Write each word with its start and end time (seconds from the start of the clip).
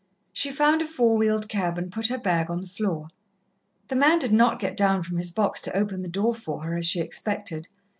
She 0.33 0.51
found 0.51 0.81
a 0.81 0.87
four 0.87 1.15
wheeled 1.15 1.47
cab 1.47 1.77
and 1.77 1.91
put 1.91 2.07
her 2.07 2.17
bag 2.17 2.49
on 2.49 2.59
the 2.61 2.65
floor. 2.67 3.07
The 3.87 3.95
man 3.95 4.17
did 4.17 4.31
not 4.33 4.57
get 4.57 4.75
down 4.75 5.03
from 5.03 5.17
his 5.17 5.29
box 5.29 5.61
to 5.61 5.77
open 5.77 6.01
the 6.01 6.07
door 6.07 6.33
for 6.33 6.63
her, 6.63 6.75
as 6.75 6.87
she 6.87 7.01
expected. 7.01 7.67